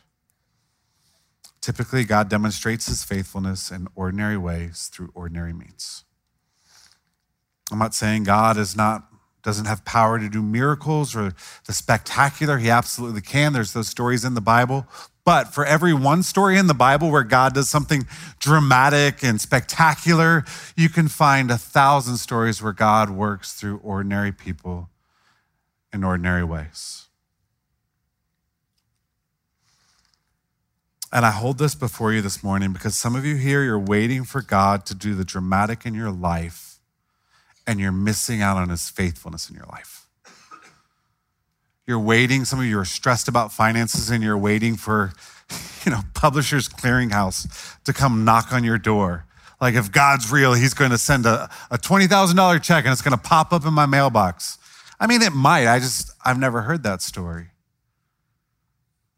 [1.62, 6.06] Typically, God demonstrates his faithfulness in ordinary ways through ordinary means.
[7.72, 9.04] I'm not saying God is not
[9.43, 11.34] doesn't have power to do miracles or
[11.67, 12.58] the spectacular.
[12.58, 13.54] He absolutely can.
[13.54, 14.88] There's those stories in the Bible.
[15.28, 18.08] But for every one story in the Bible where God does something
[18.40, 20.46] dramatic and spectacular,
[20.78, 24.90] you can find a thousand stories where God works through ordinary people
[25.92, 27.08] in ordinary ways.
[31.12, 34.24] And I hold this before you this morning because some of you here, you're waiting
[34.24, 36.80] for God to do the dramatic in your life,
[37.68, 39.97] and you're missing out on his faithfulness in your life.
[41.88, 45.13] You're waiting, some of you are stressed about finances, and you're waiting for,
[45.86, 49.26] you know, Publishers Clearinghouse to come knock on your door.
[49.62, 53.17] Like if God's real, he's going to send a, a $20,000 check and it's going
[53.17, 54.60] to pop up in my mailbox.
[55.00, 55.67] I mean, it might.
[55.67, 57.47] I just, I've never heard that story.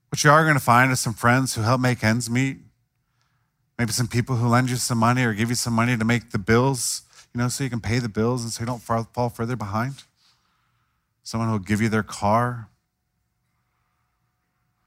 [0.10, 2.58] What you are going to find is some friends who help make ends meet.
[3.77, 6.32] Maybe some people who lend you some money or give you some money to make
[6.32, 7.03] the bills,
[7.34, 10.03] you know, so you can pay the bills and so you don't fall further behind.
[11.30, 12.72] Someone who will give you their car.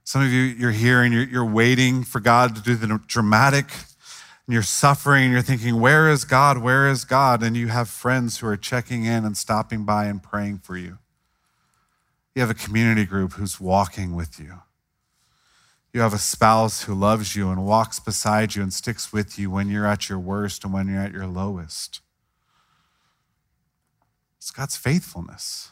[0.02, 3.66] Some of you, you're here and you're, you're waiting for God to do the dramatic
[3.70, 6.58] and you're suffering and you're thinking, Where is God?
[6.58, 7.44] Where is God?
[7.44, 10.98] And you have friends who are checking in and stopping by and praying for you.
[12.34, 14.62] You have a community group who's walking with you.
[15.92, 19.48] You have a spouse who loves you and walks beside you and sticks with you
[19.48, 22.00] when you're at your worst and when you're at your lowest.
[24.38, 25.71] It's God's faithfulness.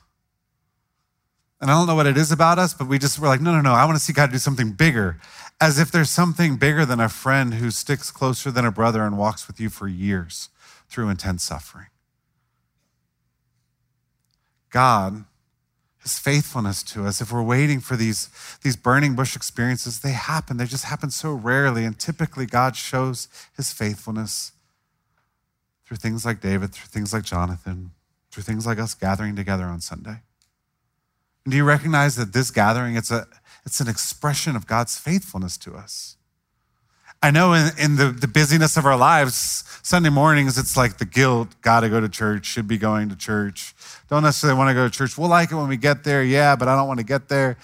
[1.61, 3.53] And I don't know what it is about us, but we just were like, no,
[3.53, 5.19] no, no, I want to see God do something bigger.
[5.61, 9.19] As if there's something bigger than a friend who sticks closer than a brother and
[9.19, 10.49] walks with you for years
[10.89, 11.87] through intense suffering.
[14.71, 15.25] God
[16.03, 18.31] his faithfulness to us, if we're waiting for these,
[18.63, 20.57] these burning bush experiences, they happen.
[20.57, 21.85] They just happen so rarely.
[21.85, 24.53] And typically, God shows his faithfulness
[25.85, 27.91] through things like David, through things like Jonathan,
[28.31, 30.23] through things like us gathering together on Sunday.
[31.45, 33.27] And do you recognize that this gathering, it's, a,
[33.65, 36.17] it's an expression of God's faithfulness to us?
[37.23, 41.05] I know in, in the, the busyness of our lives, Sunday mornings, it's like the
[41.05, 43.75] guilt, gotta go to church, should be going to church.
[44.09, 45.19] Don't necessarily want to go to church.
[45.19, 47.59] We'll like it when we get there, yeah, but I don't want to get there.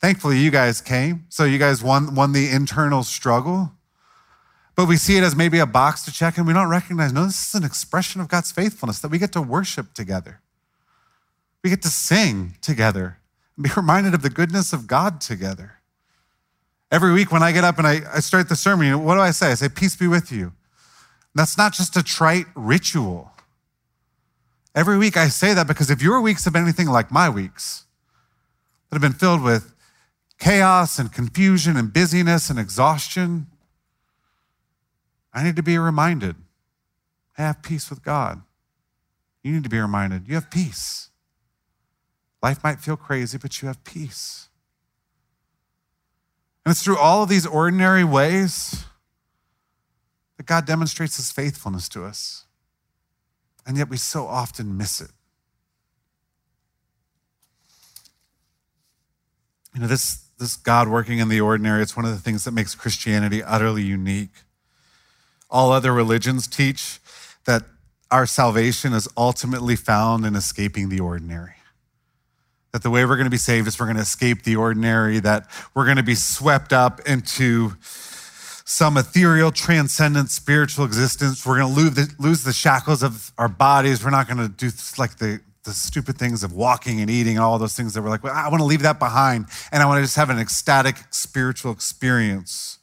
[0.00, 1.26] Thankfully, you guys came.
[1.28, 3.72] So you guys won, won the internal struggle.
[4.76, 7.26] But we see it as maybe a box to check, and we don't recognize, no,
[7.26, 10.40] this is an expression of God's faithfulness that we get to worship together.
[11.62, 13.18] We get to sing together
[13.60, 15.74] be reminded of the goodness of God together.
[16.90, 19.30] Every week when I get up and I, I start the sermon, what do I
[19.30, 19.52] say?
[19.52, 20.52] I say, Peace be with you.
[21.34, 23.30] That's not just a trite ritual.
[24.74, 27.84] Every week I say that because if your weeks have been anything like my weeks,
[28.88, 29.74] that have been filled with
[30.38, 33.46] chaos and confusion and busyness and exhaustion,
[35.32, 36.36] I need to be reminded
[37.38, 38.42] I have peace with God.
[39.42, 41.09] You need to be reminded you have peace.
[42.42, 44.48] Life might feel crazy, but you have peace.
[46.64, 48.84] And it's through all of these ordinary ways
[50.36, 52.44] that God demonstrates his faithfulness to us.
[53.66, 55.10] And yet we so often miss it.
[59.74, 62.52] You know, this, this God working in the ordinary, it's one of the things that
[62.52, 64.32] makes Christianity utterly unique.
[65.50, 67.00] All other religions teach
[67.44, 67.64] that
[68.10, 71.59] our salvation is ultimately found in escaping the ordinary.
[72.72, 75.18] That the way we're going to be saved is we're going to escape the ordinary,
[75.20, 77.72] that we're going to be swept up into
[78.70, 81.44] some ethereal, transcendent spiritual existence.
[81.44, 84.04] We're going to lose the, lose the shackles of our bodies.
[84.04, 87.44] We're not going to do like the, the stupid things of walking and eating and
[87.44, 89.86] all those things that we're like, well, I want to leave that behind and I
[89.86, 92.78] want to just have an ecstatic spiritual experience.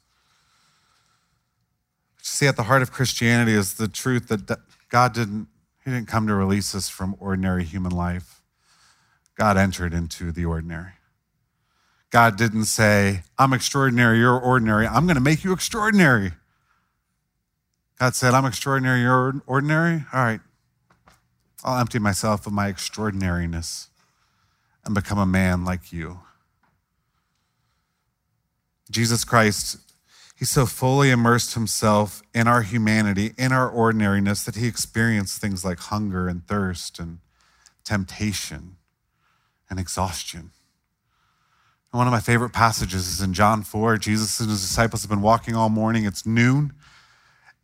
[2.22, 4.60] See, at the heart of Christianity is the truth that
[4.90, 5.48] God didn't,
[5.86, 8.37] He didn't come to release us from ordinary human life.
[9.38, 10.94] God entered into the ordinary.
[12.10, 14.88] God didn't say, I'm extraordinary, you're ordinary.
[14.88, 16.32] I'm going to make you extraordinary.
[18.00, 20.06] God said, I'm extraordinary, you're ordinary.
[20.14, 20.40] All right,
[21.64, 23.90] I'll empty myself of my extraordinariness
[24.86, 26.22] and become a man like you.
[28.90, 29.78] Jesus Christ,
[30.36, 35.66] he so fully immersed himself in our humanity, in our ordinariness, that he experienced things
[35.66, 37.20] like hunger and thirst and
[37.84, 38.78] temptation
[39.70, 40.52] and exhaustion.
[41.92, 43.98] One of my favorite passages is in John 4.
[43.98, 46.06] Jesus and his disciples have been walking all morning.
[46.06, 46.74] It's noon.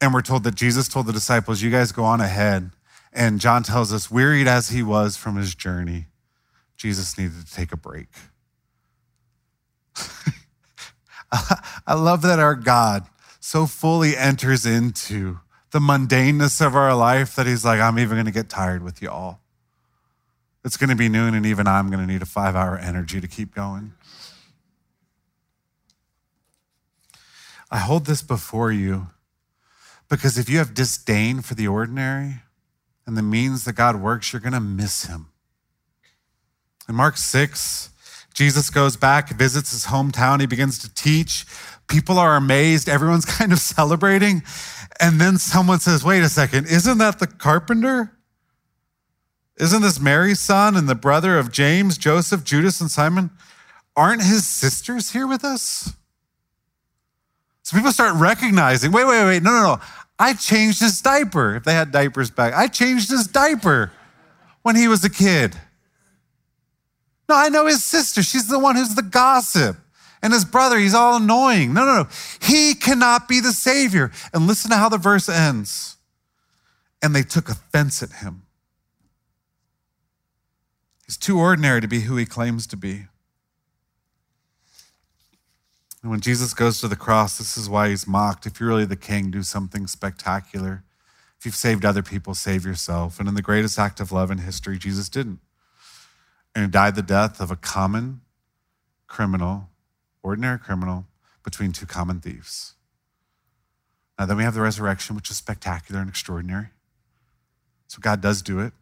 [0.02, 2.72] And we're told that Jesus told the disciples, You guys go on ahead.
[3.14, 6.08] And John tells us, wearied as he was from his journey,
[6.78, 8.08] Jesus needed to take a break.
[11.86, 13.06] I love that our God
[13.40, 18.26] so fully enters into the mundaneness of our life that he's like, I'm even going
[18.26, 19.43] to get tired with you all.
[20.66, 23.20] It's going to be noon, and even I'm going to need a five hour energy
[23.20, 23.94] to keep going.
[27.70, 29.08] I hold this before you
[30.08, 32.36] because if you have disdain for the ordinary
[33.08, 35.28] and the means that God works, you're going to miss him.
[36.88, 37.90] In Mark 6,
[38.34, 41.46] Jesus goes back, visits his hometown, he begins to teach.
[41.88, 44.44] People are amazed, everyone's kind of celebrating.
[45.00, 48.13] And then someone says, Wait a second, isn't that the carpenter?
[49.58, 53.30] Isn't this Mary's son and the brother of James, Joseph, Judas, and Simon?
[53.96, 55.94] Aren't his sisters here with us?
[57.62, 59.82] So people start recognizing wait, wait, wait, no, no, no.
[60.20, 61.56] I changed his diaper.
[61.56, 63.92] If they had diapers back, I changed his diaper
[64.64, 65.56] when he was a kid.
[67.30, 68.22] No, I know his sister.
[68.22, 69.78] She's the one who's the gossip.
[70.22, 71.74] And his brother, he's all annoying.
[71.74, 72.10] No, no, no.
[72.42, 74.12] He cannot be the Savior.
[74.34, 75.98] And listen to how the verse ends.
[77.02, 78.44] And they took offense at him.
[81.06, 83.06] He's too ordinary to be who he claims to be.
[86.02, 88.46] And when Jesus goes to the cross, this is why he's mocked.
[88.46, 90.84] If you're really the king, do something spectacular.
[91.40, 93.20] If you've saved other people, save yourself.
[93.20, 95.40] And in the greatest act of love in history, Jesus didn't.
[96.54, 98.22] And he died the death of a common
[99.08, 99.70] criminal,
[100.22, 101.06] ordinary criminal,
[101.44, 102.74] between two common thieves.
[104.18, 106.68] Now, then we have the resurrection, which is spectacular and extraordinary.
[107.88, 108.74] So God does do it.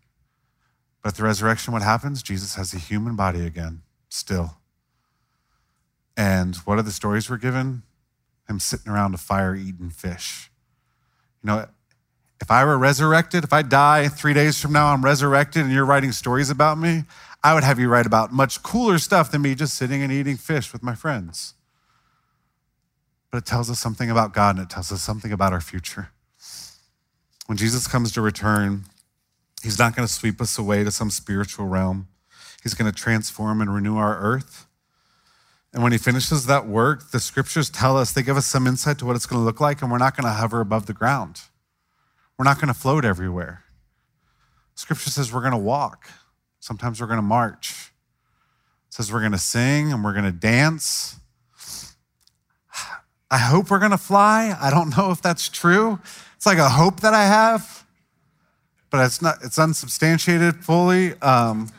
[1.02, 2.22] But at the resurrection, what happens?
[2.22, 4.58] Jesus has a human body again, still.
[6.16, 7.84] And what are the stories we're given?
[8.48, 10.52] Him sitting around a fire eating fish.
[11.44, 11.66] You know,
[12.42, 15.86] if I were resurrected, if I die three days from now, I'm resurrected, and you're
[15.86, 17.04] writing stories about me,
[17.44, 20.38] I would have you write about much cooler stuff than me just sitting and eating
[20.38, 21.54] fish with my friends.
[23.32, 26.10] But it tells us something about God and it tells us something about our future.
[27.48, 28.86] When Jesus comes to return,
[29.64, 32.08] He's not going to sweep us away to some spiritual realm.
[32.64, 34.68] He's going to transform and renew our earth.
[35.74, 38.98] And when he finishes that work, the scriptures tell us, they give us some insight
[39.00, 40.94] to what it's going to look like, and we're not going to hover above the
[40.94, 41.42] ground.
[42.38, 43.64] We're not going to float everywhere.
[44.76, 46.10] Scripture says we're going to walk.
[46.60, 47.92] Sometimes we're going to march.
[48.88, 51.18] It says we're going to sing and we're going to dance.
[53.30, 54.58] I hope we're going to fly.
[54.60, 56.00] I don't know if that's true.
[56.36, 57.81] It's like a hope that I have,
[58.92, 59.38] but it's not.
[59.44, 61.20] It's unsubstantiated fully.
[61.22, 61.70] Um,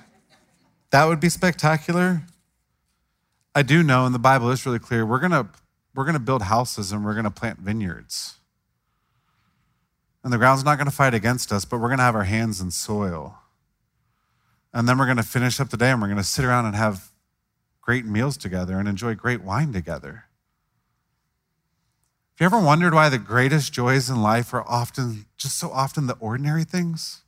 [0.90, 2.22] that would be spectacular.
[3.54, 5.06] I do know, and the Bible is really clear.
[5.06, 5.50] We're gonna
[5.94, 8.38] we're gonna build houses and we're gonna plant vineyards.
[10.24, 12.70] And the ground's not gonna fight against us, but we're gonna have our hands in
[12.70, 13.38] soil.
[14.72, 17.12] And then we're gonna finish up the day and we're gonna sit around and have
[17.82, 20.24] great meals together and enjoy great wine together.
[22.38, 26.06] Have you ever wondered why the greatest joys in life are often, just so often,
[26.06, 27.22] the ordinary things?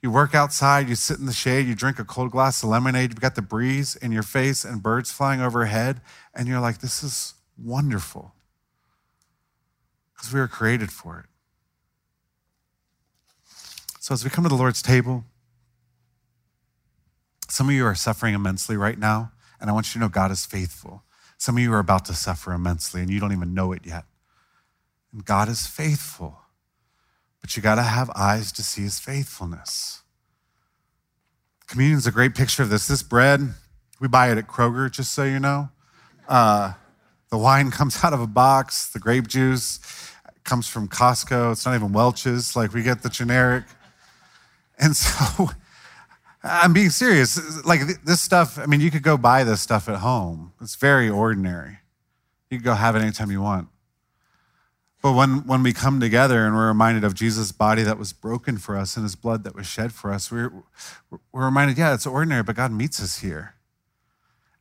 [0.00, 3.10] You work outside, you sit in the shade, you drink a cold glass of lemonade,
[3.10, 6.00] you've got the breeze in your face and birds flying overhead,
[6.32, 8.32] and you're like, this is wonderful.
[10.14, 11.26] Because we were created for it.
[13.98, 15.24] So as we come to the Lord's table,
[17.48, 20.30] some of you are suffering immensely right now, and I want you to know God
[20.30, 21.02] is faithful.
[21.42, 24.04] Some of you are about to suffer immensely, and you don't even know it yet.
[25.12, 26.38] And God is faithful.
[27.40, 30.02] But you got to have eyes to see his faithfulness.
[31.66, 32.86] Communion is a great picture of this.
[32.86, 33.54] This bread,
[33.98, 35.70] we buy it at Kroger, just so you know.
[36.28, 36.74] Uh,
[37.30, 39.80] the wine comes out of a box, the grape juice
[40.44, 41.50] comes from Costco.
[41.50, 43.64] It's not even Welch's, like we get the generic.
[44.78, 45.50] And so
[46.44, 47.64] I'm being serious.
[47.64, 50.52] Like this stuff, I mean, you could go buy this stuff at home.
[50.60, 51.78] It's very ordinary.
[52.50, 53.68] You can go have it anytime you want.
[55.02, 58.56] But when, when we come together and we're reminded of Jesus' body that was broken
[58.56, 60.52] for us and his blood that was shed for us, we're,
[61.32, 63.54] we're reminded, yeah, it's ordinary, but God meets us here.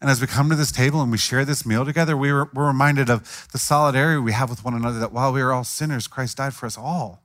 [0.01, 2.47] And as we come to this table and we share this meal together, we we're
[2.55, 6.07] reminded of the solidarity we have with one another that while we are all sinners,
[6.07, 7.21] Christ died for us all.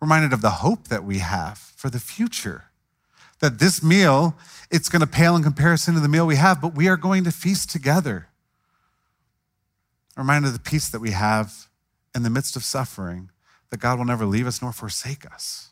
[0.00, 2.67] Reminded of the hope that we have for the future.
[3.40, 4.36] That this meal,
[4.70, 7.24] it's going to pale in comparison to the meal we have, but we are going
[7.24, 8.28] to feast together.
[10.16, 11.68] A reminder of the peace that we have
[12.14, 13.30] in the midst of suffering
[13.70, 15.70] that God will never leave us nor forsake us.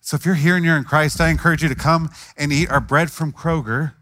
[0.00, 2.70] So if you're here and you're in Christ, I encourage you to come and eat
[2.70, 3.94] our bread from Kroger,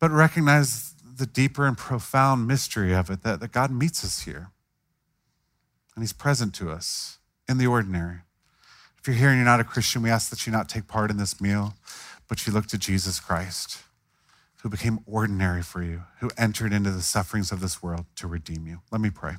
[0.00, 4.50] but recognize the deeper and profound mystery of it that, that God meets us here
[5.94, 8.20] and He's present to us in the ordinary.
[9.06, 11.12] If you're here and you're not a Christian, we ask that you not take part
[11.12, 11.74] in this meal,
[12.26, 13.78] but you look to Jesus Christ
[14.62, 18.66] who became ordinary for you, who entered into the sufferings of this world to redeem
[18.66, 18.80] you.
[18.90, 19.36] Let me pray.